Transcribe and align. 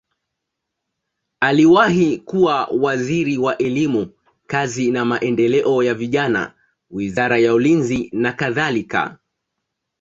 Aliwahi 1.39 2.17
kuwa 2.17 2.65
waziri 2.65 3.37
wa 3.37 3.57
elimu, 3.57 4.09
kazi 4.47 4.91
na 4.91 5.05
maendeleo 5.05 5.83
ya 5.83 5.93
vijana, 5.93 6.53
wizara 6.91 7.37
ya 7.37 7.53
ulinzi 7.53 8.09
nakadhalika. 8.13 9.17